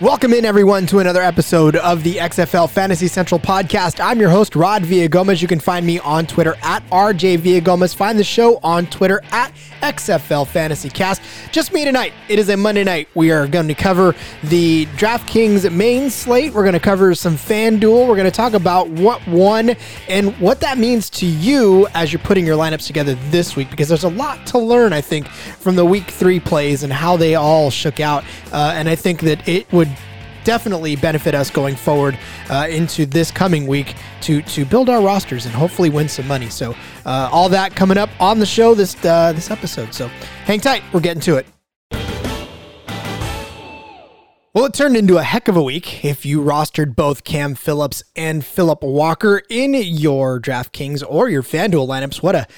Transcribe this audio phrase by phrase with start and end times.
[0.00, 4.02] Welcome in, everyone, to another episode of the XFL Fantasy Central podcast.
[4.02, 5.42] I'm your host, Rod Villagomez.
[5.42, 7.94] You can find me on Twitter at RJ Villagomez.
[7.94, 11.20] Find the show on Twitter at XFL Fantasy Cast.
[11.52, 12.14] Just me tonight.
[12.30, 13.08] It is a Monday night.
[13.14, 14.14] We are going to cover
[14.44, 16.54] the DraftKings main slate.
[16.54, 18.08] We're going to cover some FanDuel.
[18.08, 19.76] We're going to talk about what won
[20.08, 23.88] and what that means to you as you're putting your lineups together this week, because
[23.88, 27.34] there's a lot to learn, I think, from the week three plays and how they
[27.34, 28.24] all shook out.
[28.50, 29.89] Uh, and I think that it would
[30.44, 32.18] definitely benefit us going forward
[32.48, 36.48] uh, into this coming week to to build our rosters and hopefully win some money.
[36.48, 36.74] So
[37.06, 39.94] uh, all that coming up on the show this uh, this episode.
[39.94, 40.08] So
[40.44, 41.46] hang tight, we're getting to it.
[44.52, 48.02] Well, it turned into a heck of a week if you rostered both Cam Phillips
[48.16, 52.20] and Philip Walker in your DraftKings or your FanDuel lineups.
[52.20, 52.48] What a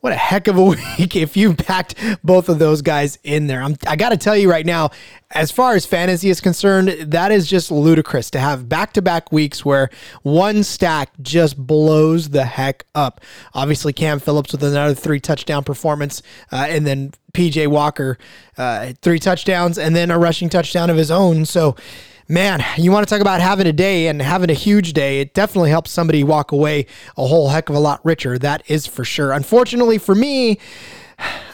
[0.00, 0.64] what a heck of a
[0.98, 3.62] week if you packed both of those guys in there.
[3.62, 4.92] I'm, I got to tell you right now,
[5.30, 9.30] as far as fantasy is concerned, that is just ludicrous to have back to back
[9.30, 9.90] weeks where
[10.22, 13.20] one stack just blows the heck up.
[13.52, 18.18] Obviously, Cam Phillips with another three touchdown performance, uh, and then PJ Walker,
[18.58, 21.44] uh, three touchdowns, and then a rushing touchdown of his own.
[21.44, 21.76] So,
[22.28, 25.20] man, you want to talk about having a day and having a huge day.
[25.20, 28.38] It definitely helps somebody walk away a whole heck of a lot richer.
[28.38, 29.32] That is for sure.
[29.32, 30.58] Unfortunately for me,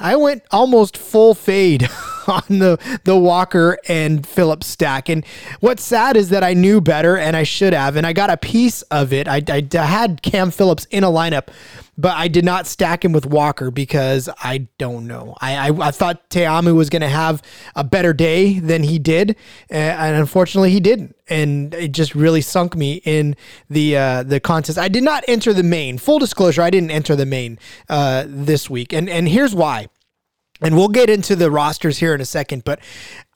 [0.01, 1.89] I went almost full fade
[2.29, 5.09] on the the Walker and Phillips stack.
[5.09, 5.25] And
[5.61, 8.37] what's sad is that I knew better and I should have, and I got a
[8.37, 9.29] piece of it.
[9.29, 11.49] I, I, I had Cam Phillips in a lineup
[11.99, 15.35] but I did not stack him with Walker because I don't know.
[15.41, 17.43] I I, I thought Ta'amu was going to have
[17.75, 19.37] a better day than he did,
[19.69, 23.37] and unfortunately he didn't, and it just really sunk me in
[23.69, 24.79] the uh, the contest.
[24.79, 25.99] I did not enter the main.
[25.99, 27.59] Full disclosure, I didn't enter the main
[27.89, 29.89] uh, this week, and and here's why
[30.61, 32.81] and we'll get into the rosters here in a second but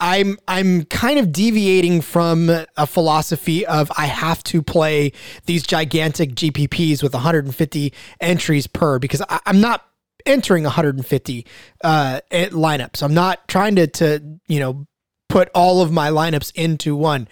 [0.01, 5.13] i'm i'm kind of deviating from a philosophy of i have to play
[5.47, 9.85] these gigantic gpps with 150 entries per because I, am not
[10.25, 11.47] entering 150
[11.83, 14.87] uh lineups i'm not trying to to you know
[15.33, 17.27] put all of my lineups into one.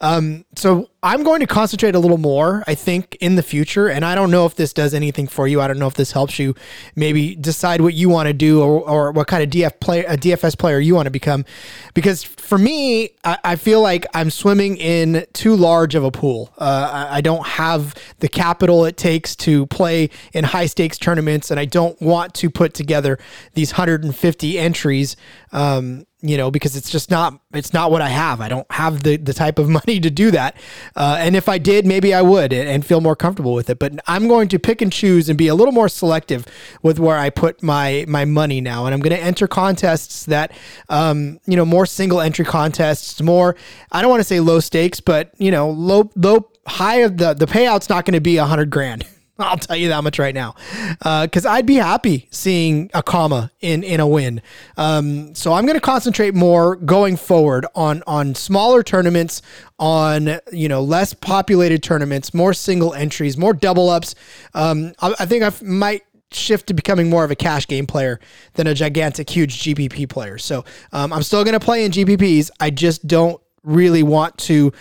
[0.00, 3.88] Um, so I'm going to concentrate a little more, I think, in the future.
[3.88, 5.60] And I don't know if this does anything for you.
[5.60, 6.54] I don't know if this helps you
[6.96, 10.16] maybe decide what you want to do or, or what kind of DF play, a
[10.16, 11.44] DFS player you want to become.
[11.92, 16.54] Because for me, I, I feel like I'm swimming in too large of a pool.
[16.56, 21.50] Uh, I, I don't have the capital it takes to play in high stakes tournaments,
[21.50, 23.18] and I don't want to put together
[23.52, 25.16] these 150 entries.
[25.52, 28.40] Um, you know, because it's just not it's not what I have.
[28.40, 30.56] I don't have the the type of money to do that.
[30.96, 33.78] Uh, and if I did, maybe I would and, feel more comfortable with it.
[33.78, 36.46] But I'm going to pick and choose and be a little more selective
[36.82, 38.86] with where I put my my money now.
[38.86, 40.52] And I'm going to enter contests that,
[40.88, 43.56] um, you know, more single entry contests, more.
[43.90, 47.34] I don't want to say low stakes, but you know, low low high of the
[47.34, 49.06] the payout's not going to be a hundred grand.
[49.38, 50.54] I'll tell you that much right now,
[50.98, 54.40] because uh, I'd be happy seeing a comma in in a win.
[54.76, 59.42] Um, so I'm going to concentrate more going forward on on smaller tournaments,
[59.78, 64.14] on you know less populated tournaments, more single entries, more double ups.
[64.54, 68.20] Um, I, I think I might shift to becoming more of a cash game player
[68.54, 70.38] than a gigantic, huge GPP player.
[70.38, 72.50] So um, I'm still going to play in GPPs.
[72.60, 74.72] I just don't really want to.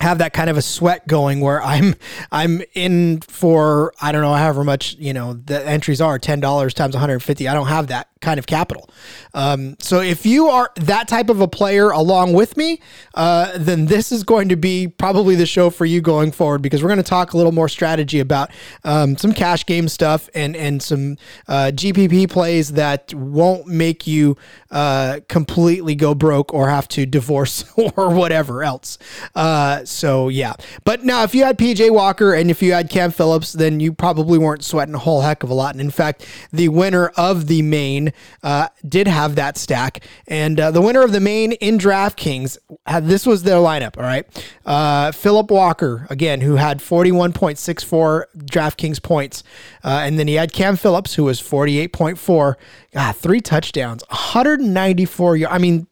[0.00, 1.94] Have that kind of a sweat going where I'm
[2.30, 6.74] I'm in for I don't know however much you know the entries are ten dollars
[6.74, 7.48] times 150.
[7.48, 8.90] I don't have that kind of capital.
[9.34, 12.80] Um, so if you are that type of a player along with me,
[13.14, 16.82] uh, then this is going to be probably the show for you going forward because
[16.82, 18.50] we're going to talk a little more strategy about
[18.82, 21.16] um, some cash game stuff and and some
[21.46, 24.36] uh, GPP plays that won't make you
[24.72, 27.64] uh, completely go broke or have to divorce
[27.96, 28.98] or whatever else.
[29.36, 33.12] Uh, so yeah, but now if you had PJ Walker and if you had Cam
[33.12, 35.74] Phillips, then you probably weren't sweating a whole heck of a lot.
[35.74, 38.12] And in fact, the winner of the main
[38.42, 40.04] uh, did have that stack.
[40.26, 44.02] And uh, the winner of the main in DraftKings, had, this was their lineup, all
[44.02, 44.26] right?
[44.64, 49.42] Uh, Philip Walker, again, who had 41.64 DraftKings points.
[49.84, 52.54] Uh, and then he had Cam Phillips, who was 48.4.
[52.92, 55.54] God, three touchdowns, 194 yards.
[55.54, 55.86] I mean,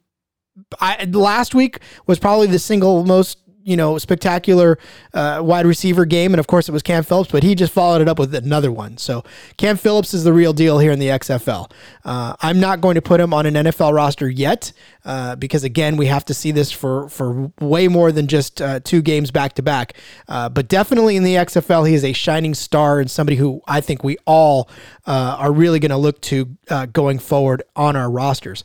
[0.80, 4.78] I, last week was probably the single most you know, spectacular
[5.14, 6.34] uh, wide receiver game.
[6.34, 8.70] And of course, it was Cam Phillips, but he just followed it up with another
[8.70, 8.98] one.
[8.98, 9.24] So
[9.56, 11.70] Cam Phillips is the real deal here in the XFL.
[12.04, 14.72] Uh, I'm not going to put him on an NFL roster yet
[15.06, 18.80] uh, because, again, we have to see this for, for way more than just uh,
[18.80, 19.94] two games back to back.
[20.28, 23.80] Uh, but definitely in the XFL, he is a shining star and somebody who I
[23.80, 24.68] think we all
[25.06, 26.56] uh, are really going to look to
[26.92, 28.62] going forward on our rosters.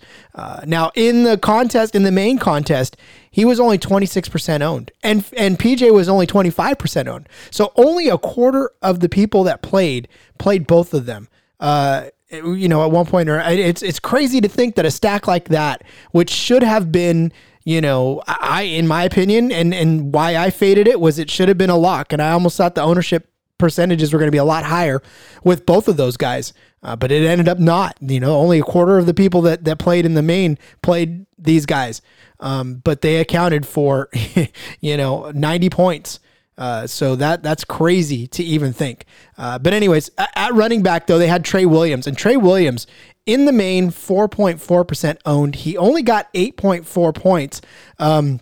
[0.65, 2.97] now, in the contest, in the main contest,
[3.31, 7.29] he was only 26% owned and and PJ was only 25% owned.
[7.51, 11.29] So only a quarter of the people that played played both of them.
[11.59, 15.27] Uh, you know, at one point or it's it's crazy to think that a stack
[15.27, 17.31] like that which should have been
[17.65, 21.49] you know, I, in my opinion, and and why I faded it was it should
[21.49, 24.39] have been a lock, and I almost thought the ownership percentages were going to be
[24.39, 25.03] a lot higher
[25.43, 27.95] with both of those guys, uh, but it ended up not.
[28.01, 31.27] You know, only a quarter of the people that that played in the main played
[31.39, 32.01] these guys,
[32.39, 34.09] um, but they accounted for,
[34.81, 36.19] you know, ninety points.
[36.57, 39.05] Uh, so that that's crazy to even think.
[39.37, 42.85] Uh, but anyways, at, at running back though, they had Trey Williams, and Trey Williams
[43.29, 45.53] in the main, 4.4% owned.
[45.53, 47.61] He only got 8.4 points.
[47.99, 48.39] Um,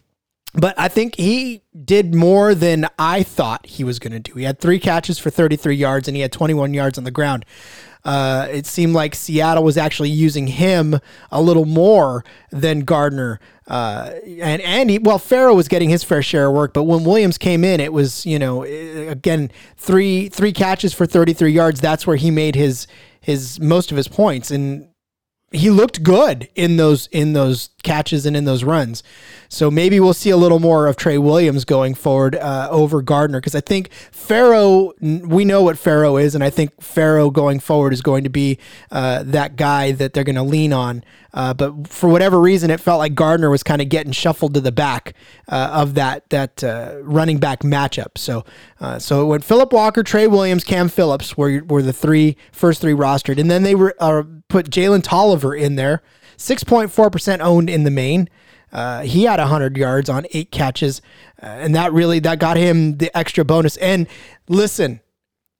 [0.54, 4.34] but I think he did more than I thought he was going to do.
[4.36, 7.46] He had three catches for 33 yards and he had 21 yards on the ground.
[8.08, 10.98] Uh, it seemed like Seattle was actually using him
[11.30, 13.42] a little more than Gardner.
[13.68, 17.04] Uh, and and he, well, Farrow was getting his fair share of work, but when
[17.04, 21.82] Williams came in, it was you know again three three catches for 33 yards.
[21.82, 22.88] That's where he made his
[23.20, 24.88] his most of his points, and
[25.52, 29.02] he looked good in those in those catches and in those runs.
[29.48, 33.40] So maybe we'll see a little more of Trey Williams going forward uh, over Gardner
[33.40, 37.94] because I think Farrow, we know what Farrow is, and I think Farrow going forward
[37.94, 38.60] is going to be
[38.92, 41.02] uh, that guy that they're going to lean on.
[41.34, 44.60] Uh, but for whatever reason, it felt like Gardner was kind of getting shuffled to
[44.62, 45.14] the back
[45.48, 48.18] uh, of that that uh, running back matchup.
[48.18, 48.44] So
[48.82, 52.82] uh, so it went Philip Walker, Trey Williams, Cam Phillips were were the three first
[52.82, 53.94] three rostered, and then they were
[54.50, 56.02] put Jalen Tolliver in there.
[56.38, 58.30] 6.4% owned in the main.
[58.72, 61.02] Uh, he had 100 yards on eight catches,
[61.42, 63.78] uh, and that really that got him the extra bonus.
[63.78, 64.08] And
[64.50, 65.00] listen,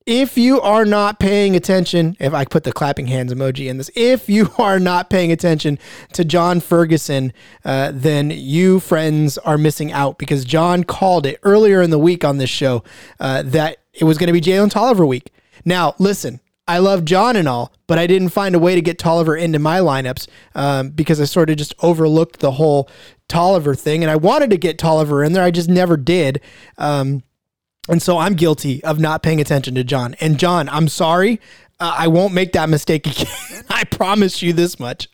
[0.08, 3.92] if you are not paying attention, if I put the clapping hands emoji in this,
[3.94, 5.78] if you are not paying attention
[6.14, 7.34] to John Ferguson,
[7.66, 12.24] uh, then you friends are missing out because John called it earlier in the week
[12.24, 12.84] on this show
[13.20, 15.32] uh, that it was going to be Jalen Tolliver week.
[15.66, 19.00] Now, listen, I love John and all, but I didn't find a way to get
[19.00, 22.90] Tolliver into my lineups um, because I sort of just overlooked the whole
[23.30, 24.04] Tolliver thing.
[24.04, 26.42] And I wanted to get Tolliver in there, I just never did.
[26.78, 27.24] Um,
[27.90, 30.16] and so I'm guilty of not paying attention to John.
[30.20, 31.40] And John, I'm sorry.
[31.80, 33.64] Uh, I won't make that mistake again.
[33.70, 35.08] I promise you this much.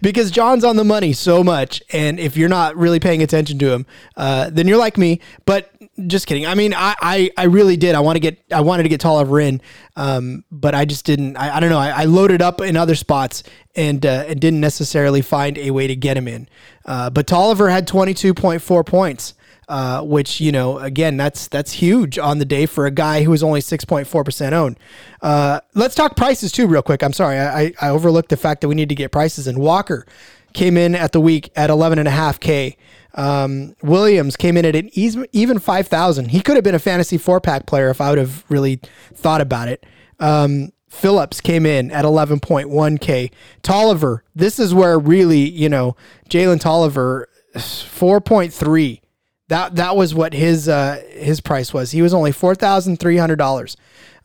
[0.00, 1.82] because John's on the money so much.
[1.92, 5.20] And if you're not really paying attention to him, uh, then you're like me.
[5.46, 5.70] But
[6.06, 6.46] just kidding.
[6.46, 7.94] I mean, I, I, I really did.
[7.94, 9.60] I want to get, I wanted to get Tolliver in,
[9.96, 11.36] um, but I just didn't.
[11.36, 11.78] I, I don't know.
[11.78, 13.42] I, I loaded up in other spots
[13.74, 16.48] and uh, and didn't necessarily find a way to get him in.
[16.84, 19.34] Uh, but Tolliver had 22.4 points.
[19.68, 23.32] Uh, which you know, again, that's that's huge on the day for a guy who
[23.34, 24.78] is only six point four percent owned.
[25.20, 27.02] Uh, let's talk prices too, real quick.
[27.02, 29.46] I'm sorry, I, I overlooked the fact that we need to get prices.
[29.46, 30.06] And Walker
[30.54, 32.78] came in at the week at eleven and a half k.
[33.14, 36.28] Um, Williams came in at an even 5,000.
[36.28, 38.80] He could have been a fantasy four pack player if I would have really
[39.12, 39.84] thought about it.
[40.20, 43.30] Um, Phillips came in at 11.1K.
[43.62, 45.96] Tolliver, this is where really, you know,
[46.30, 49.00] Jalen Tolliver, 4.3.
[49.48, 51.90] That that was what his uh, his price was.
[51.90, 53.76] He was only four thousand three hundred dollars.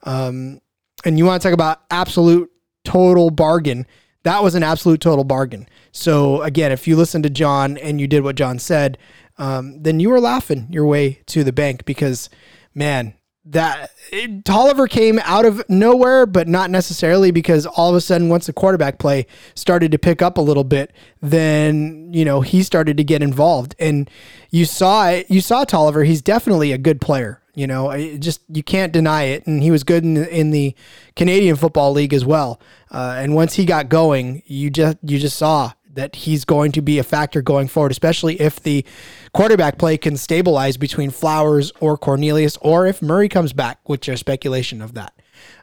[0.02, 0.60] Um,
[1.04, 2.50] and you want to talk about absolute
[2.84, 3.86] total bargain?
[4.22, 5.68] That was an absolute total bargain.
[5.92, 8.96] So again, if you listened to John and you did what John said,
[9.36, 12.30] um, then you were laughing your way to the bank because,
[12.74, 13.14] man,
[13.46, 18.28] that it, Tolliver came out of nowhere, but not necessarily because all of a sudden,
[18.28, 22.62] once the quarterback play started to pick up a little bit, then you know he
[22.62, 24.10] started to get involved, and
[24.50, 25.30] you saw it.
[25.30, 27.42] You saw Tolliver; he's definitely a good player.
[27.54, 30.74] You know, just you can't deny it, and he was good in, in the
[31.14, 32.60] Canadian Football League as well.
[32.90, 36.82] Uh, and once he got going, you just you just saw that he's going to
[36.82, 38.84] be a factor going forward, especially if the
[39.32, 44.20] quarterback play can stabilize between Flowers or Cornelius, or if Murray comes back, which there's
[44.20, 45.14] speculation of that.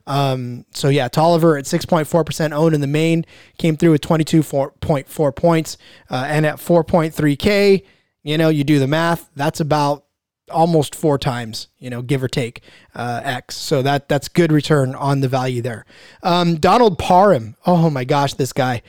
[0.08, 3.26] Um, so yeah, Tolliver at 6.4% owned in the main
[3.58, 5.78] came through with 22.4 points,
[6.10, 7.84] uh, and at 4.3K,
[8.24, 10.06] you know, you do the math, that's about
[10.50, 12.62] almost four times, you know, give or take
[12.94, 13.56] uh, X.
[13.56, 15.86] So that that's good return on the value there.
[16.22, 18.82] Um, Donald Parham, oh my gosh, this guy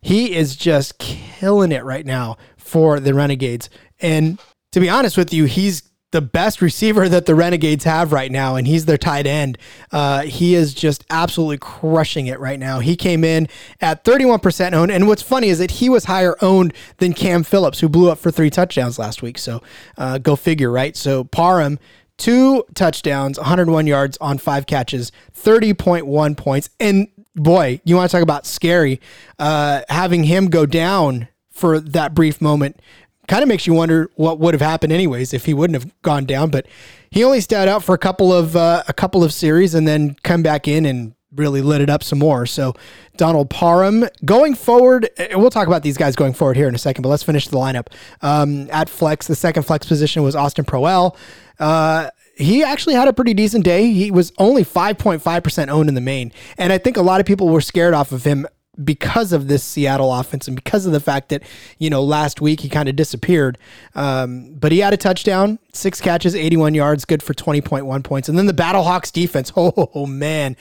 [0.00, 3.70] he is just killing it right now for the Renegades.
[4.00, 4.38] And
[4.72, 8.56] to be honest with you, he's the best receiver that the Renegades have right now,
[8.56, 9.58] and he's their tight end.
[9.92, 12.78] Uh, he is just absolutely crushing it right now.
[12.78, 13.46] He came in
[13.80, 17.80] at 31% owned, and what's funny is that he was higher owned than Cam Phillips,
[17.80, 19.36] who blew up for three touchdowns last week.
[19.36, 19.62] So
[19.98, 20.96] uh, go figure, right?
[20.96, 21.78] So Parham,
[22.16, 27.08] two touchdowns, 101 yards on five catches, 30.1 points, and
[27.38, 29.00] boy, you want to talk about scary.
[29.38, 32.80] Uh, having him go down for that brief moment
[33.26, 36.24] kind of makes you wonder what would have happened anyways if he wouldn't have gone
[36.24, 36.50] down.
[36.50, 36.66] But
[37.10, 40.16] he only stayed out for a couple of uh, a couple of series and then
[40.22, 42.46] come back in and really lit it up some more.
[42.46, 42.74] So
[43.16, 47.02] Donald Parham going forward, we'll talk about these guys going forward here in a second,
[47.02, 47.88] but let's finish the lineup.
[48.22, 51.16] Um, at flex, the second flex position was Austin Proehl.
[51.58, 53.92] Uh, he actually had a pretty decent day.
[53.92, 56.32] He was only 5.5% owned in the main.
[56.56, 58.46] And I think a lot of people were scared off of him
[58.84, 61.42] because of this Seattle offense and because of the fact that,
[61.78, 63.58] you know, last week he kind of disappeared.
[63.94, 68.28] Um, but he had a touchdown, six catches, 81 yards, good for 20.1 points.
[68.28, 70.56] And then the Battlehawks defense, oh, man,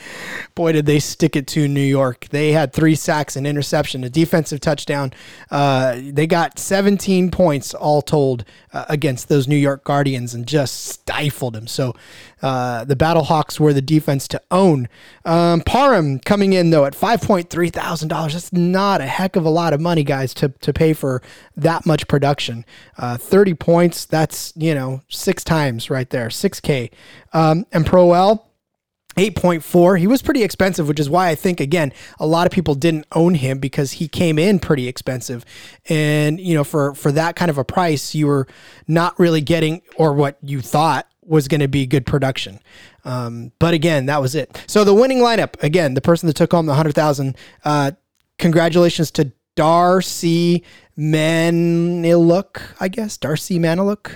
[0.56, 2.28] boy, did they stick it to New York.
[2.30, 5.14] They had three sacks and interception, a defensive touchdown.
[5.52, 10.86] Uh, they got 17 points all told uh, against those New York Guardians and just
[10.86, 11.68] stifled them.
[11.68, 11.96] So
[12.42, 14.88] uh, the Battlehawks were the defense to own.
[15.26, 17.70] Um, Parham coming in though at five point three
[18.08, 18.34] thousand dollars.
[18.34, 21.22] That's not a heck of a lot of money, guys, to to pay for
[21.56, 22.66] that much production.
[22.98, 24.06] Uh, Thirty points.
[24.06, 26.92] That's you know six times right there, six K.
[27.34, 28.44] Um, and Proehl
[29.18, 30.00] 8.4.
[30.00, 33.08] He was pretty expensive, which is why I think, again, a lot of people didn't
[33.14, 35.44] own him because he came in pretty expensive.
[35.90, 38.48] And, you know, for, for that kind of a price, you were
[38.88, 42.60] not really getting, or what you thought was going to be good production.
[43.08, 44.62] Um, but again, that was it.
[44.68, 47.92] So the winning lineup, again, the person that took home the 100,000, uh,
[48.38, 50.66] congratulations to Darcy
[51.00, 53.18] Maniluk, I guess.
[53.18, 54.12] Darcy Maniluk.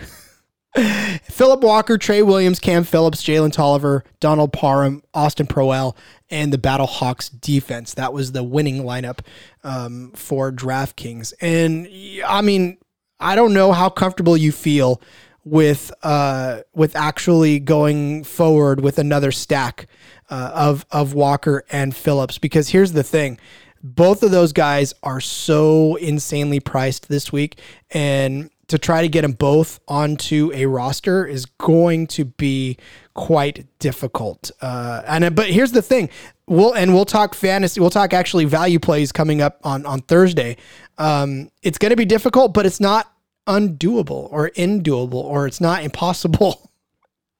[1.24, 5.96] Philip Walker, Trey Williams, Cam Phillips, Jalen Tolliver, Donald Parham, Austin Proehl,
[6.30, 7.94] and the Battlehawks defense.
[7.94, 9.20] That was the winning lineup
[9.64, 11.34] um, for DraftKings.
[11.40, 11.88] And
[12.28, 12.78] I mean,
[13.22, 15.02] I don't know how comfortable you feel
[15.44, 19.88] with uh, with actually going forward with another stack
[20.30, 23.40] uh, of of Walker and Phillips because here's the thing
[23.84, 29.24] both of those guys are so insanely priced this week and to try to get
[29.24, 32.78] them both onto a roster is going to be
[33.14, 34.50] quite difficult.
[34.62, 36.10] Uh, and but here's the thing,
[36.48, 37.82] we'll and we'll talk fantasy.
[37.82, 40.56] We'll talk actually value plays coming up on on Thursday.
[40.98, 43.11] Um, it's going to be difficult, but it's not
[43.48, 46.72] undoable or indoable or it's not impossible.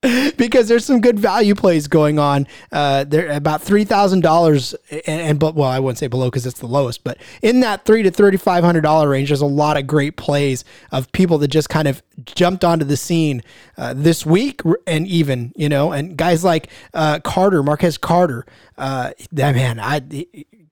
[0.38, 2.48] because there's some good value plays going on.
[2.72, 4.74] Uh, they're about three thousand dollars,
[5.06, 8.02] and but well, I wouldn't say below because it's the lowest, but in that three
[8.02, 11.50] to thirty five hundred dollar range, there's a lot of great plays of people that
[11.50, 13.44] just kind of jumped onto the scene
[13.78, 18.48] uh, this week, and even you know, and guys like uh, Carter, Martez Carter,
[18.80, 20.02] uh, that man, I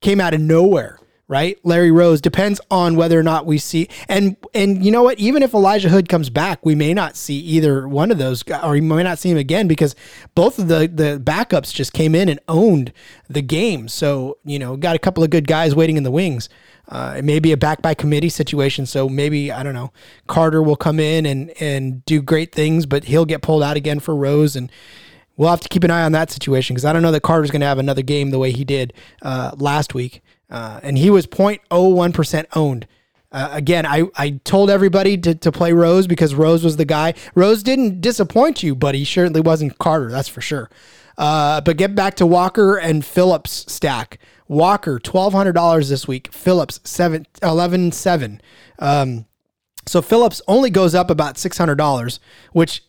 [0.02, 1.60] came out of nowhere right?
[1.64, 5.20] Larry Rose depends on whether or not we see and and you know what?
[5.20, 8.62] Even if Elijah Hood comes back, we may not see either one of those, guys,
[8.64, 9.96] or we may not see him again because
[10.36, 12.92] both of the the backups just came in and owned
[13.30, 13.88] the game.
[13.88, 16.50] So you know, got a couple of good guys waiting in the wings.
[16.90, 19.94] Uh, it may be a back by committee situation, so maybe I don't know.
[20.28, 24.02] Carter will come in and and do great things, but he'll get pulled out again
[24.02, 24.72] for Rose and.
[25.38, 27.50] We'll have to keep an eye on that situation because I don't know that Carter's
[27.50, 30.22] going to have another game the way he did uh, last week.
[30.50, 32.88] Uh, and he was 0.01% owned.
[33.32, 37.14] Uh, again, I, I told everybody to, to play Rose because Rose was the guy.
[37.36, 40.70] Rose didn't disappoint you, but he certainly wasn't Carter, that's for sure.
[41.18, 44.20] Uh, but get back to Walker and Phillips stack.
[44.48, 46.34] Walker, $1,200 this week.
[46.34, 48.42] Phillips, seven, 11 7.
[48.80, 49.26] Um,
[49.86, 52.20] so Phillips only goes up about $600,
[52.54, 52.84] which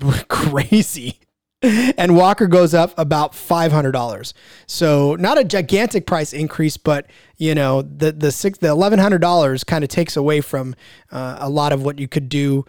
[0.28, 1.18] crazy
[1.96, 4.34] and Walker goes up about five hundred dollars.
[4.66, 9.20] So not a gigantic price increase, but you know the the six the eleven hundred
[9.20, 10.74] dollars kind of takes away from
[11.12, 12.64] uh, a lot of what you could do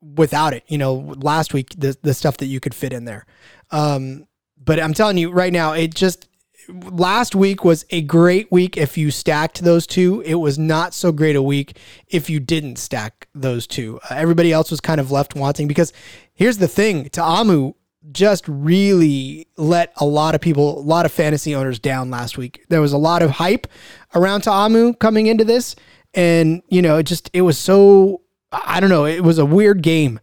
[0.00, 0.64] without it.
[0.66, 3.26] You know, last week the the stuff that you could fit in there.
[3.70, 4.26] Um,
[4.62, 6.28] but I'm telling you right now, it just
[6.68, 10.22] last week was a great week if you stacked those two.
[10.24, 11.78] It was not so great a week
[12.08, 14.00] if you didn't stack those two.
[14.10, 15.92] Uh, everybody else was kind of left wanting because
[16.32, 17.74] here's the thing: Ta'amu
[18.12, 22.64] just really let a lot of people, a lot of fantasy owners down last week.
[22.68, 23.66] There was a lot of hype
[24.14, 25.74] around Ta'amu coming into this.
[26.14, 29.82] And, you know, it just, it was so, I don't know, it was a weird
[29.82, 30.20] game,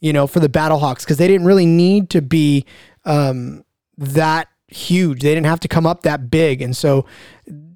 [0.00, 2.64] you know, for the Battlehawks because they didn't really need to be
[3.04, 3.64] um,
[3.98, 5.22] that huge.
[5.22, 6.62] They didn't have to come up that big.
[6.62, 7.06] And so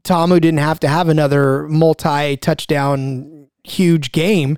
[0.04, 4.56] Ta'amu didn't have to have another multi touchdown huge game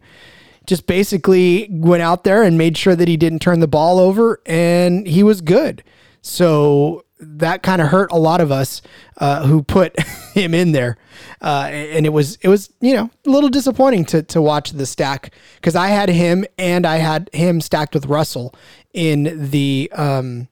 [0.66, 4.40] just basically went out there and made sure that he didn't turn the ball over
[4.46, 5.82] and he was good.
[6.20, 8.82] So that kind of hurt a lot of us
[9.18, 9.98] uh, who put
[10.34, 10.98] him in there,
[11.40, 14.86] uh, and it was it was you know a little disappointing to to watch the
[14.86, 18.54] stack because I had him and I had him stacked with Russell
[18.92, 20.48] in the um,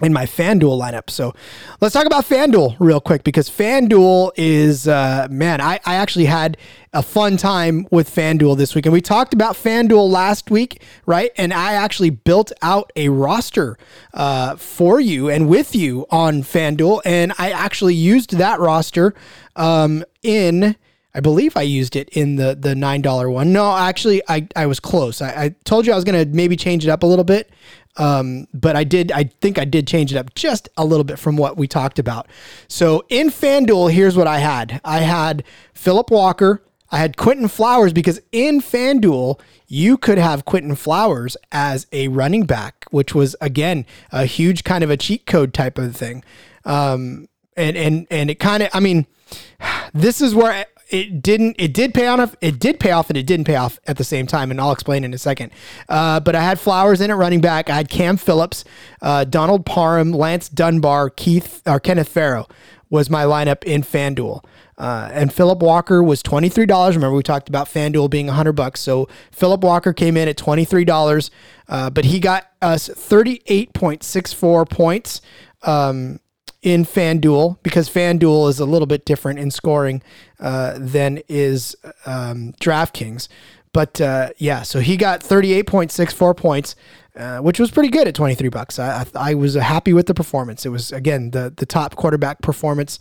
[0.00, 1.10] in my FanDuel lineup.
[1.10, 1.34] So
[1.80, 6.56] let's talk about FanDuel real quick because FanDuel is, uh, man, I, I actually had
[6.92, 8.86] a fun time with FanDuel this week.
[8.86, 11.30] And we talked about FanDuel last week, right?
[11.36, 13.78] And I actually built out a roster
[14.12, 17.02] uh, for you and with you on FanDuel.
[17.04, 19.14] And I actually used that roster
[19.56, 20.76] um, in.
[21.12, 23.52] I believe I used it in the the nine dollar one.
[23.52, 25.20] No, actually, I, I was close.
[25.20, 27.50] I, I told you I was gonna maybe change it up a little bit,
[27.96, 31.18] um, but I did, I think I did change it up just a little bit
[31.18, 32.28] from what we talked about.
[32.68, 35.44] So in FanDuel, here's what I had I had
[35.74, 41.86] Philip Walker, I had Quinton Flowers because in FanDuel, you could have Quinton Flowers as
[41.92, 45.94] a running back, which was again a huge kind of a cheat code type of
[45.94, 46.24] thing.
[46.64, 49.06] Um, and and and it kind of, I mean,
[49.94, 53.26] this is where it didn't it did pay off it did pay off and it
[53.26, 55.50] didn't pay off at the same time and i'll explain in a second
[55.88, 58.64] uh, but i had flowers in at running back i had cam phillips
[59.02, 62.46] uh, donald parham lance dunbar keith or kenneth farrow
[62.90, 64.44] was my lineup in fanduel
[64.80, 66.96] uh, and Philip Walker was twenty three dollars.
[66.96, 68.80] Remember, we talked about FanDuel being hundred bucks.
[68.80, 71.30] So Philip Walker came in at twenty three dollars,
[71.68, 75.20] uh, but he got us thirty eight point six four points.
[75.64, 76.18] Um,
[76.62, 80.02] in FanDuel because FanDuel is a little bit different in scoring
[80.38, 81.76] uh, than is
[82.06, 83.28] um, DraftKings.
[83.72, 86.74] But uh, yeah, so he got 38.64 points,
[87.14, 88.78] uh, which was pretty good at 23 bucks.
[88.78, 90.66] I, I, I was happy with the performance.
[90.66, 92.98] It was again the the top quarterback performance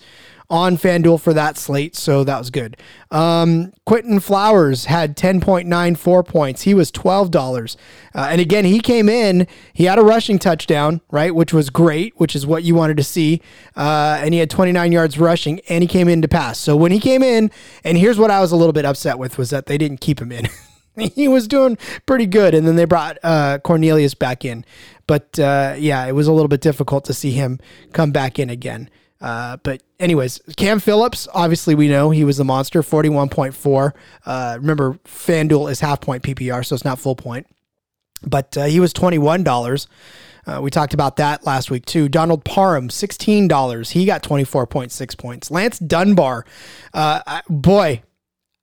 [0.50, 2.76] on FanDuel for that slate, so that was good.
[3.12, 6.64] Um, Quinton Flowers had 10.94 points.
[6.64, 7.76] He was $12.
[8.16, 12.14] Uh, and again, he came in, he had a rushing touchdown, right, which was great,
[12.18, 13.42] which is what you wanted to see.
[13.76, 16.58] Uh, and he had 29 yards rushing, and he came in to pass.
[16.58, 17.52] So when he came in,
[17.84, 20.20] and here's what I was a little bit upset with was that they didn't keep
[20.20, 20.48] him in.
[21.16, 24.66] he was doing pretty good, and then they brought uh, Cornelius back in.
[25.08, 27.60] But uh, yeah, it was a little bit difficult to see him
[27.94, 28.90] come back in again.
[29.22, 33.94] Uh, but anyways, Cam Phillips, obviously we know he was the monster, 41.4.
[34.26, 37.48] Uh, remember, FanDuel is half point PPR, so it's not full point.
[38.24, 39.88] But uh, he was $21.
[40.46, 42.10] Uh, we talked about that last week too.
[42.10, 43.92] Donald Parham, $16.
[43.92, 45.52] He got 24.6 points.
[45.52, 46.46] Lance Dunbar,
[46.94, 48.02] uh, boy,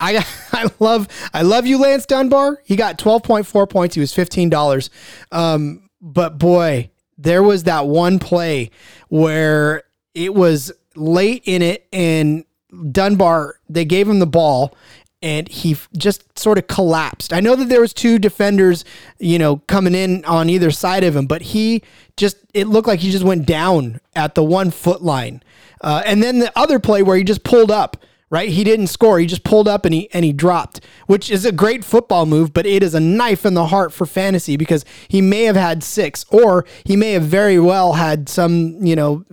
[0.01, 2.59] I I love I love you, Lance Dunbar.
[2.65, 3.95] He got 12.4 points.
[3.95, 4.91] He was $15.
[5.33, 8.71] Um, but boy, there was that one play
[9.09, 9.85] where
[10.17, 12.45] it was late in it, and
[12.91, 14.75] Dunbar they gave him the ball,
[15.23, 17.33] and he just sort of collapsed.
[17.33, 18.85] I know that there was two defenders,
[19.19, 21.83] you know, coming in on either side of him, but he
[22.17, 25.43] just it looked like he just went down at the one foot line.
[25.83, 27.99] Uh, and then the other play where he just pulled up
[28.31, 28.49] right?
[28.49, 29.19] He didn't score.
[29.19, 32.53] He just pulled up and he and he dropped, which is a great football move,
[32.53, 35.85] but it is a knife in the heart for fantasy because he may have had
[35.85, 39.25] six, or he may have very well had some, you know,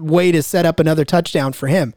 [0.00, 1.94] way to set up another touchdown for him.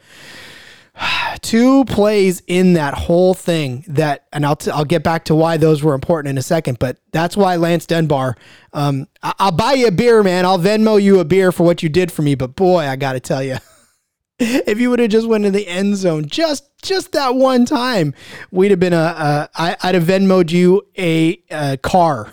[1.41, 5.57] Two plays in that whole thing that, and I'll, t- I'll get back to why
[5.57, 8.35] those were important in a second, but that's why Lance Dunbar,
[8.73, 10.45] um, I- I'll buy you a beer, man.
[10.45, 12.35] I'll Venmo you a beer for what you did for me.
[12.35, 13.57] But boy, I got to tell you,
[14.39, 18.13] if you would have just went in the end zone just just that one time,
[18.51, 22.31] we'd have been a, a I, I'd have Venmoed you a, a car.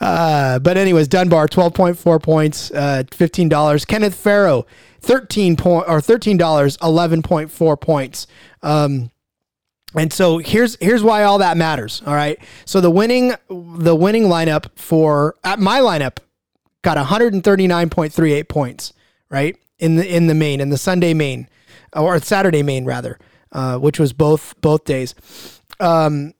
[0.00, 3.86] Uh, but anyways, Dunbar, 12.4 points, uh, $15.
[3.86, 4.66] Kenneth Farrow,
[5.00, 8.26] 13 point or $13, 11.4 points.
[8.62, 9.10] Um,
[9.94, 12.02] and so here's here's why all that matters.
[12.06, 12.38] All right.
[12.64, 16.18] So the winning the winning lineup for at my lineup
[16.82, 18.92] got 139.38 points,
[19.28, 19.56] right?
[19.78, 21.48] In the in the main, in the Sunday main,
[21.94, 23.18] or Saturday main rather,
[23.52, 25.14] uh, which was both both days.
[25.78, 26.32] Um,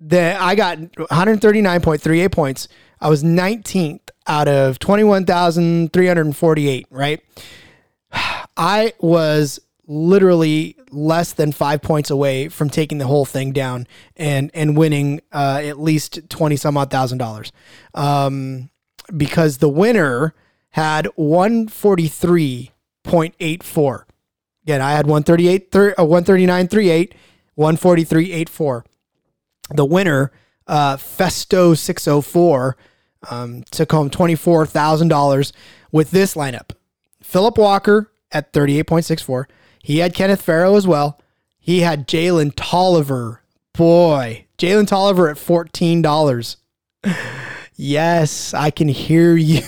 [0.00, 2.68] that I got 139.38 points.
[3.00, 7.22] I was 19th out of 21,348, right?
[8.56, 13.86] I was literally less than five points away from taking the whole thing down
[14.16, 17.52] and and winning uh, at least 20 some odd thousand dollars.
[17.94, 18.68] Um,
[19.16, 20.34] because the winner
[20.70, 24.04] had 143.84.
[24.62, 27.12] Again, I had 138, uh, 139.38,
[27.58, 28.84] 143.84
[29.74, 30.32] the winner,
[30.66, 32.76] uh, Festo 604,
[33.30, 35.52] um, took home $24,000
[35.92, 36.70] with this lineup.
[37.22, 39.46] Philip Walker at 38.64.
[39.82, 41.20] He had Kenneth Farrow as well.
[41.58, 43.42] He had Jalen Tolliver.
[43.74, 46.56] Boy, Jalen Tolliver at $14.
[47.76, 49.62] yes, I can hear you.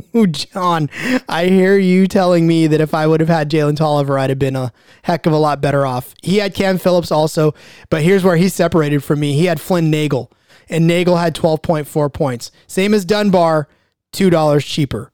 [0.30, 0.90] John,
[1.28, 4.38] I hear you telling me that if I would have had Jalen Tolliver, I'd have
[4.38, 6.14] been a heck of a lot better off.
[6.22, 7.54] He had Cam Phillips also,
[7.90, 9.34] but here's where he separated from me.
[9.34, 10.32] He had Flynn Nagel,
[10.68, 12.50] and Nagel had 12.4 points.
[12.66, 13.68] Same as Dunbar,
[14.12, 15.12] $2 cheaper.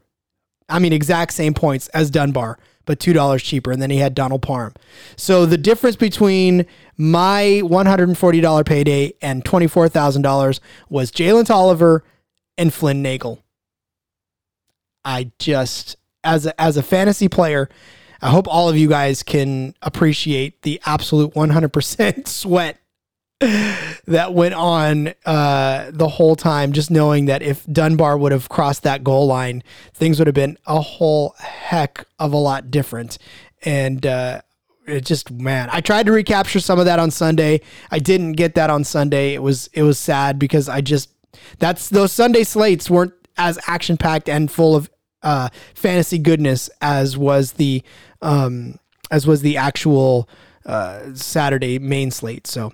[0.69, 3.73] I mean, exact same points as Dunbar, but $2 cheaper.
[3.73, 4.75] And then he had Donald Parham.
[5.17, 10.61] So the difference between my $140 payday and $24,000
[10.91, 12.05] was Jalen Tolliver
[12.59, 13.43] and Flynn Nagel.
[15.09, 17.71] I just, as a, as a fantasy player,
[18.21, 22.79] I hope all of you guys can appreciate the absolute 100% sweat
[23.41, 28.83] that went on uh, the whole time, just knowing that if Dunbar would have crossed
[28.83, 29.63] that goal line,
[29.95, 33.17] things would have been a whole heck of a lot different.
[33.63, 34.43] And uh,
[34.87, 37.63] it just, man, I tried to recapture some of that on Sunday.
[37.91, 39.33] I didn't get that on Sunday.
[39.33, 41.11] It was it was sad because I just
[41.59, 44.91] that's those Sunday slates weren't as action packed and full of
[45.23, 47.83] uh, fantasy goodness as was the
[48.23, 48.79] um,
[49.11, 50.29] as was the actual
[50.67, 52.47] uh, Saturday main slate.
[52.47, 52.73] So,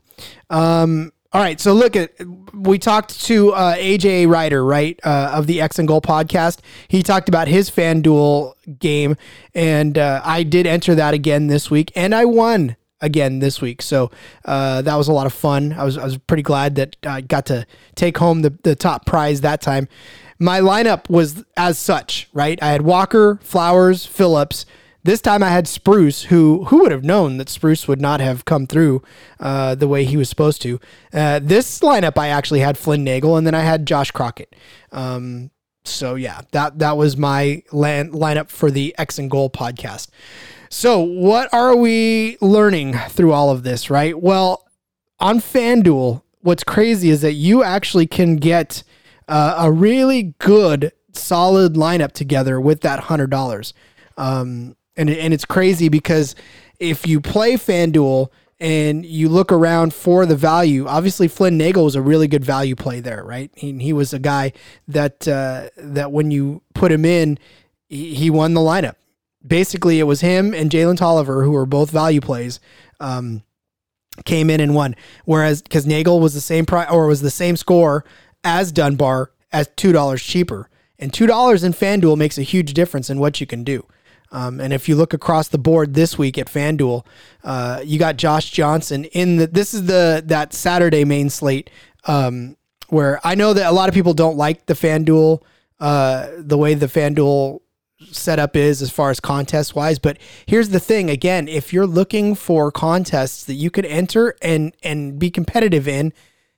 [0.50, 1.60] um, all right.
[1.60, 2.12] So look at
[2.52, 6.60] we talked to uh, AJ Ryder, right, uh, of the X and Goal podcast.
[6.88, 9.16] He talked about his FanDuel game,
[9.54, 13.82] and uh, I did enter that again this week, and I won again this week.
[13.82, 14.10] So
[14.44, 15.72] uh, that was a lot of fun.
[15.72, 19.06] I was I was pretty glad that I got to take home the the top
[19.06, 19.88] prize that time.
[20.38, 22.60] My lineup was as such, right?
[22.62, 24.66] I had Walker, Flowers, Phillips.
[25.02, 28.44] This time I had Spruce, who who would have known that Spruce would not have
[28.46, 29.02] come through
[29.38, 30.80] uh, the way he was supposed to.
[31.12, 34.56] Uh, this lineup I actually had Flynn Nagel, and then I had Josh Crockett.
[34.92, 35.50] Um,
[35.84, 40.08] so yeah, that that was my land, lineup for the X and Goal podcast.
[40.70, 43.90] So what are we learning through all of this?
[43.90, 44.18] Right.
[44.18, 44.66] Well,
[45.20, 48.82] on FanDuel, what's crazy is that you actually can get
[49.28, 53.74] uh, a really good, solid lineup together with that hundred dollars.
[54.16, 56.34] Um, and and it's crazy because
[56.78, 58.28] if you play FanDuel
[58.60, 62.76] and you look around for the value, obviously Flynn Nagel was a really good value
[62.76, 63.50] play there, right?
[63.54, 64.52] He, he was a guy
[64.88, 67.38] that uh, that when you put him in,
[67.88, 68.94] he, he won the lineup.
[69.46, 72.60] Basically, it was him and Jalen Tolliver who were both value plays.
[73.00, 73.42] Um,
[74.24, 74.94] came in and won.
[75.24, 78.04] Whereas because Nagel was the same price or was the same score
[78.44, 83.10] as Dunbar as two dollars cheaper, and two dollars in FanDuel makes a huge difference
[83.10, 83.86] in what you can do.
[84.30, 87.06] Um, and if you look across the board this week at FanDuel,
[87.44, 89.46] uh, you got Josh Johnson in the.
[89.46, 91.70] This is the that Saturday main slate
[92.06, 92.56] um,
[92.88, 95.40] where I know that a lot of people don't like the FanDuel,
[95.78, 97.60] uh, the way the FanDuel
[98.10, 100.00] setup is as far as contest wise.
[100.00, 104.74] But here's the thing: again, if you're looking for contests that you can enter and
[104.82, 106.12] and be competitive in,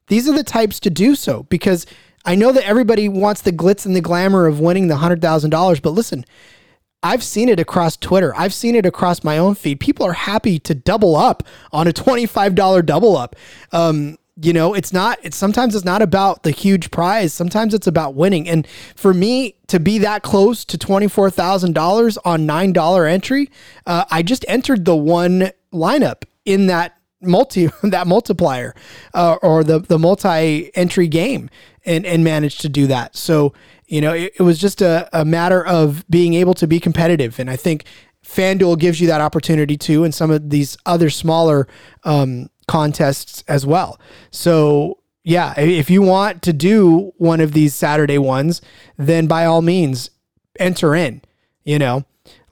[0.08, 1.86] these are the types to do so because
[2.24, 5.50] I know that everybody wants the glitz and the glamour of winning the hundred thousand
[5.50, 5.80] dollars.
[5.80, 6.24] But listen,
[7.02, 8.34] I've seen it across Twitter.
[8.36, 9.78] I've seen it across my own feed.
[9.78, 13.36] People are happy to double up on a $25 double up.
[13.70, 17.32] Um, you know, it's not, it's sometimes it's not about the huge prize.
[17.32, 18.48] Sometimes it's about winning.
[18.48, 23.50] And for me to be that close to $24,000 on $9 entry,
[23.86, 28.74] uh, I just entered the one lineup in that multi, that multiplier,
[29.14, 31.50] uh, or the, the multi entry game
[31.84, 33.16] and, and managed to do that.
[33.16, 33.52] So,
[33.86, 37.38] you know, it, it was just a, a matter of being able to be competitive.
[37.38, 37.84] And I think
[38.24, 41.68] FanDuel gives you that opportunity too, and some of these other smaller
[42.04, 44.00] um, contests as well.
[44.30, 48.60] So, yeah, if you want to do one of these Saturday ones,
[48.96, 50.10] then by all means
[50.58, 51.22] enter in.
[51.64, 52.04] You know,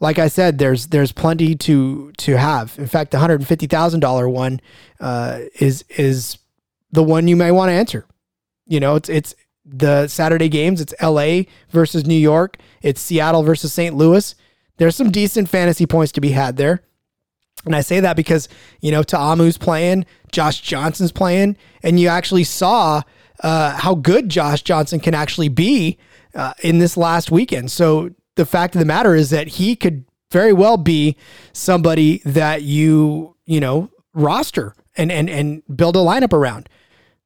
[0.05, 2.79] like I said, there's there's plenty to to have.
[2.79, 4.61] In fact, the hundred fifty thousand dollar one
[5.01, 6.37] uh, is is
[6.93, 8.07] the one you may want to enter.
[8.67, 10.83] You know, it's it's the Saturday games.
[10.83, 12.59] It's LA versus New York.
[12.83, 13.97] It's Seattle versus St.
[13.97, 14.35] Louis.
[14.77, 16.83] There's some decent fantasy points to be had there.
[17.64, 18.47] And I say that because,
[18.83, 23.01] you know, Ta'amu's playing, Josh Johnson's playing, and you actually saw
[23.43, 25.97] uh, how good Josh Johnson can actually be
[26.35, 27.71] uh, in this last weekend.
[27.71, 31.16] So the fact of the matter is that he could very well be
[31.53, 36.68] somebody that you, you know, roster and, and, and build a lineup around.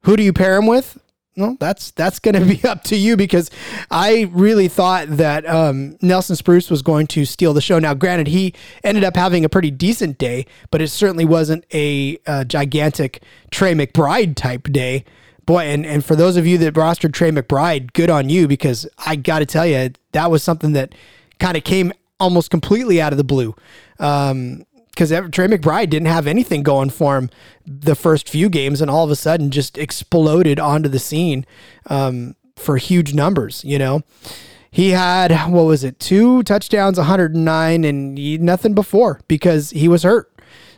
[0.03, 0.99] Who do you pair him with?
[1.39, 3.51] well, that's that's going to be up to you because
[3.91, 7.79] I really thought that um, Nelson Spruce was going to steal the show.
[7.79, 12.19] Now, granted, he ended up having a pretty decent day, but it certainly wasn't a,
[12.27, 15.05] a gigantic Tre McBride type day.
[15.49, 18.87] Boy, and, and for those of you that rostered Tre McBride, good on you because
[19.07, 20.95] I got to tell you, that was something that
[21.39, 23.55] kind of came almost completely out of the blue.
[23.99, 27.31] Um, because Tre McBride didn't have anything going for him
[27.65, 31.47] the first few games, and all of a sudden just exploded onto the scene
[31.87, 33.65] um, for huge numbers.
[33.65, 34.03] You know,
[34.71, 40.03] he had what was it, two touchdowns, 109, and he, nothing before because he was
[40.03, 40.28] hurt.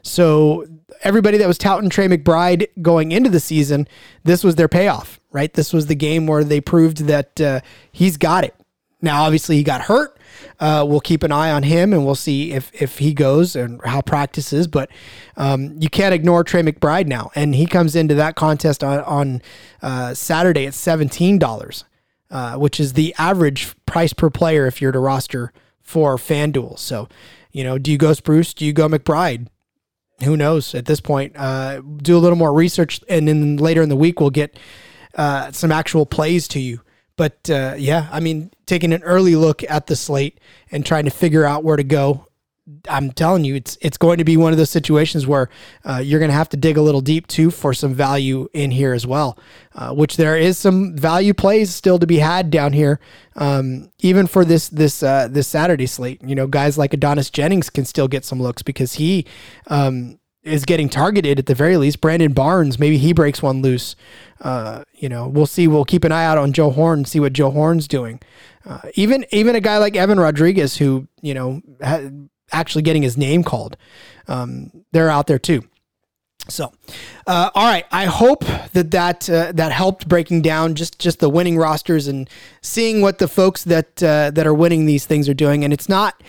[0.02, 0.66] So
[1.02, 3.88] everybody that was touting Tre McBride going into the season,
[4.24, 5.52] this was their payoff, right?
[5.52, 7.60] This was the game where they proved that uh,
[7.92, 8.54] he's got it.
[9.02, 10.18] Now, obviously, he got hurt,
[10.58, 13.80] Uh, we'll keep an eye on him and we'll see if if he goes and
[13.84, 14.66] how practice is.
[14.66, 14.90] But
[15.36, 19.42] um, you can't ignore Tre McBride now, and he comes into that contest on on
[19.82, 21.84] uh, Saturday at seventeen dollars,
[22.30, 26.78] uh, which is the average price per player if you're to roster for FanDuel.
[26.78, 27.08] So,
[27.52, 28.54] you know, do you go Spruce?
[28.54, 29.48] Do you go McBride?
[30.24, 31.36] Who knows at this point?
[31.36, 34.58] Uh, do a little more research, and then later in the week we'll get
[35.14, 36.80] uh, some actual plays to you.
[37.16, 41.10] But uh, yeah, I mean, taking an early look at the slate and trying to
[41.10, 42.26] figure out where to go.
[42.88, 45.48] I'm telling you, it's it's going to be one of those situations where
[45.84, 48.70] uh, you're going to have to dig a little deep too for some value in
[48.70, 49.38] here as well.
[49.74, 52.98] Uh, which there is some value plays still to be had down here,
[53.36, 56.22] um, even for this this uh, this Saturday slate.
[56.22, 59.26] You know, guys like Adonis Jennings can still get some looks because he
[59.68, 62.00] um, is getting targeted at the very least.
[62.00, 63.94] Brandon Barnes, maybe he breaks one loose.
[64.40, 65.68] Uh, you know, we'll see.
[65.68, 68.20] We'll keep an eye out on Joe Horn, see what Joe Horn's doing.
[68.64, 72.10] Uh, even even a guy like Evan Rodriguez, who you know ha-
[72.52, 73.76] actually getting his name called,
[74.28, 75.62] um, they're out there too.
[76.48, 76.72] So,
[77.26, 77.84] uh, all right.
[77.92, 82.28] I hope that that uh, that helped breaking down just just the winning rosters and
[82.62, 85.64] seeing what the folks that uh, that are winning these things are doing.
[85.64, 86.22] And it's not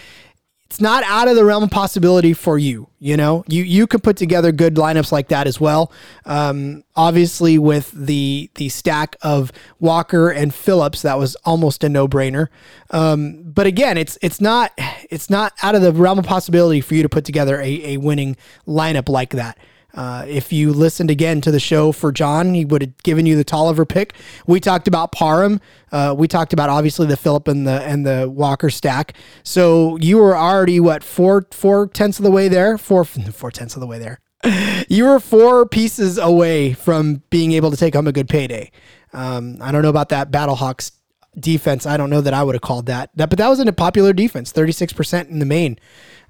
[0.72, 2.88] it's not out of the realm of possibility for you.
[2.98, 5.92] You know, you you can put together good lineups like that as well.
[6.26, 12.08] Um, obviously, with the the stack of Walker and Phillips, that was almost a no
[12.08, 12.48] brainer.
[12.90, 14.72] Um, but again, it's it's not
[15.10, 17.98] it's not out of the realm of possibility for you to put together a, a
[17.98, 19.58] winning lineup like that.
[19.94, 23.36] Uh, if you listened again to the show for John, he would have given you
[23.36, 24.14] the Tolliver pick.
[24.48, 25.60] We talked about Parham.
[25.92, 29.14] Uh, we talked about obviously the Philip and the and the Walker stack.
[29.44, 33.76] So you were already what four four tenths of the way there, four four tenths
[33.76, 34.20] of the way there.
[34.90, 38.72] you were four pieces away from being able to take home a good payday.
[39.14, 40.92] Um, I don't know about that Battlehawks
[41.40, 41.86] defense.
[41.86, 43.12] I don't know that I would have called that.
[43.16, 45.78] That, but that was a popular defense, thirty six percent in the main.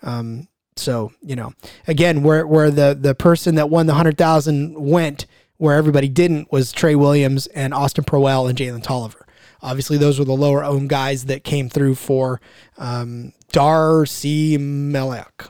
[0.02, 1.54] Um, so you know,
[1.88, 5.26] again, where where the the person that won the hundred thousand went,
[5.58, 9.26] where everybody didn't, was Trey Williams and Austin Proehl and Jalen Tolliver.
[9.62, 12.42] Obviously, those were the lower owned guys that came through for
[12.78, 15.50] um, Darcy Melick.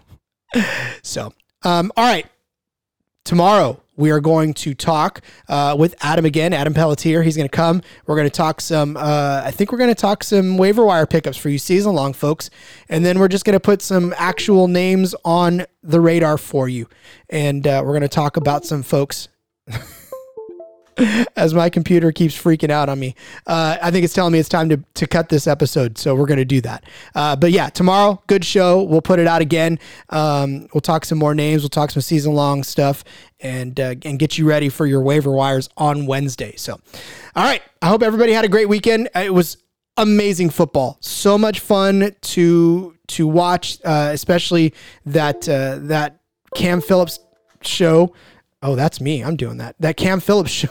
[1.01, 2.27] So, um, all right,
[3.23, 7.21] tomorrow we are going to talk uh, with Adam again, Adam Pelletier.
[7.21, 7.81] He's going to come.
[8.07, 11.05] We're going to talk some, uh, I think we're going to talk some waiver wire
[11.05, 12.49] pickups for you season long, folks.
[12.89, 16.87] And then we're just going to put some actual names on the radar for you.
[17.29, 19.29] And uh, we're going to talk about some folks.
[21.35, 23.15] as my computer keeps freaking out on me.
[23.47, 25.97] Uh, I think it's telling me it's time to, to cut this episode.
[25.97, 26.83] So we're going to do that.
[27.15, 28.83] Uh, but yeah, tomorrow, good show.
[28.83, 29.79] We'll put it out again.
[30.09, 31.61] Um, we'll talk some more names.
[31.61, 33.03] We'll talk some season long stuff
[33.39, 36.55] and, uh, and get you ready for your waiver wires on Wednesday.
[36.57, 36.79] So,
[37.35, 37.61] all right.
[37.81, 39.09] I hope everybody had a great weekend.
[39.15, 39.57] It was
[39.97, 40.97] amazing football.
[41.01, 44.73] So much fun to, to watch, uh, especially
[45.05, 46.19] that, uh, that
[46.55, 47.19] Cam Phillips
[47.61, 48.13] show.
[48.61, 49.23] Oh, that's me.
[49.23, 49.75] I'm doing that.
[49.79, 50.69] That Cam Phillips show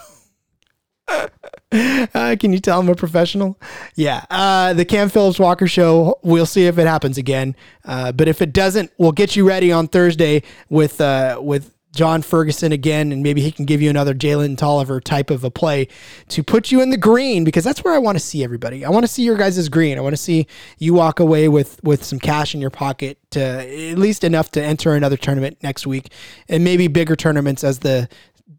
[1.73, 3.59] uh, can you tell I'm a professional?
[3.95, 4.25] Yeah.
[4.31, 6.19] Uh, the Cam Phillips Walker show.
[6.23, 7.55] We'll see if it happens again.
[7.85, 12.23] Uh, but if it doesn't, we'll get you ready on Thursday with uh, with John
[12.23, 15.89] Ferguson again, and maybe he can give you another Jalen Tolliver type of a play
[16.29, 18.85] to put you in the green because that's where I want to see everybody.
[18.85, 19.99] I want to see your guys' green.
[19.99, 20.47] I want to see
[20.79, 24.63] you walk away with with some cash in your pocket to at least enough to
[24.63, 26.13] enter another tournament next week,
[26.49, 28.09] and maybe bigger tournaments as the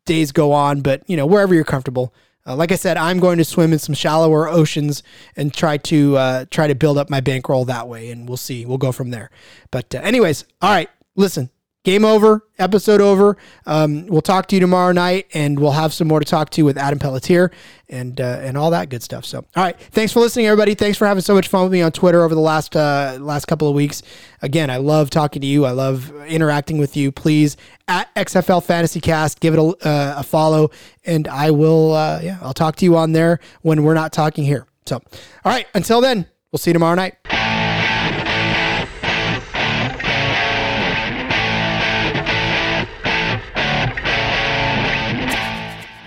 [0.05, 0.81] days go on.
[0.81, 2.13] But you know, wherever you're comfortable.
[2.45, 5.03] Uh, like I said, I'm going to swim in some shallower oceans
[5.35, 8.65] and try to uh, try to build up my bankroll that way, and we'll see.
[8.65, 9.29] We'll go from there.
[9.69, 10.89] But uh, anyways, all right.
[11.15, 11.49] Listen,
[11.83, 13.37] game over, episode over.
[13.65, 16.63] Um, we'll talk to you tomorrow night, and we'll have some more to talk to
[16.63, 17.51] with Adam Pelletier
[17.89, 19.25] and uh, and all that good stuff.
[19.25, 20.75] So, all right, thanks for listening, everybody.
[20.75, 23.45] Thanks for having so much fun with me on Twitter over the last uh, last
[23.45, 24.03] couple of weeks.
[24.41, 25.65] Again, I love talking to you.
[25.65, 27.11] I love interacting with you.
[27.11, 30.71] Please at XFL Fantasy Cast, give it a, uh, a follow,
[31.05, 31.93] and I will.
[31.93, 34.67] Uh, yeah, I'll talk to you on there when we're not talking here.
[34.85, 37.15] So, all right, until then, we'll see you tomorrow night.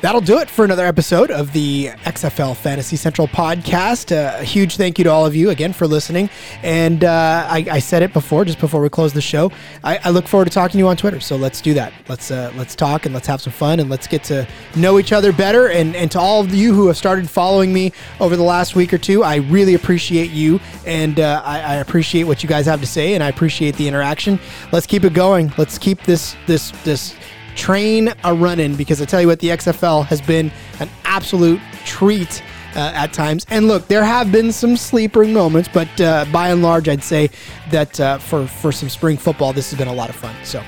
[0.04, 4.14] That'll do it for another episode of the XFL Fantasy Central podcast.
[4.14, 6.28] Uh, a huge thank you to all of you again for listening.
[6.62, 9.50] And uh, I, I, said it before, just before we close the show.
[9.82, 11.20] I, I, look forward to talking to you on Twitter.
[11.20, 11.94] So let's do that.
[12.06, 15.10] Let's uh, let's talk and let's have some fun and let's get to know each
[15.10, 15.70] other better.
[15.70, 17.90] And and to all of you who have started following me
[18.20, 22.24] over the last week or two, I really appreciate you and uh, I, I appreciate
[22.24, 24.38] what you guys have to say and I appreciate the interaction.
[24.70, 25.50] Let's keep it going.
[25.56, 27.14] Let's keep this this this
[27.54, 32.42] train a running because I tell you what, the XFL has been an absolute treat
[32.74, 33.46] uh, at times.
[33.50, 37.30] And look, there have been some sleeper moments, but uh, by and large, I'd say
[37.70, 40.34] that uh, for for some spring football, this has been a lot of fun.
[40.44, 40.62] So,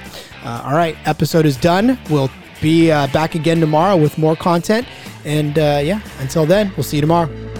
[0.44, 1.98] uh, all right, episode is done.
[2.10, 2.30] We'll
[2.62, 4.86] be uh, back again tomorrow with more content.
[5.24, 7.55] And uh, yeah, until then, we'll see you tomorrow.